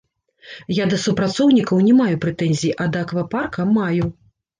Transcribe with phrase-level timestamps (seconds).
[0.75, 4.09] Я да супрацоўнікаў не маю прэтэнзій, а да аквапарка маю.